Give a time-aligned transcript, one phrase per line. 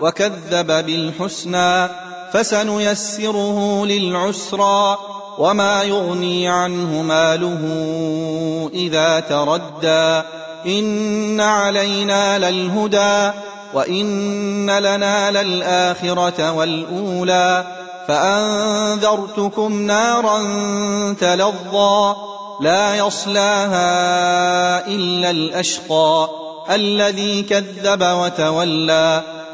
[0.00, 1.88] وكذب بالحسنى
[2.32, 4.98] فسنيسره للعسرى
[5.38, 7.60] وما يغني عنه ماله
[8.74, 10.22] إذا تردى
[10.66, 13.30] إن علينا للهدى
[13.74, 17.64] وإن لنا للآخرة والأولى
[18.08, 20.38] فأنذرتكم نارا
[21.12, 22.14] تلظى
[22.60, 26.28] لا يصلاها إلا الأشقى
[26.70, 29.22] الذي كذب وتولى